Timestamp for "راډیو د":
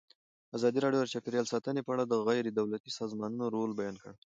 0.81-1.11